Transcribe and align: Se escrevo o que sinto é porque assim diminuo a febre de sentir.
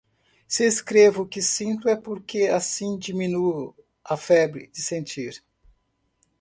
Se 0.47 0.63
escrevo 0.65 1.21
o 1.21 1.27
que 1.27 1.43
sinto 1.43 1.87
é 1.87 1.95
porque 1.95 2.47
assim 2.47 2.97
diminuo 2.97 3.75
a 4.03 4.17
febre 4.17 4.65
de 4.73 4.81
sentir. 4.81 5.43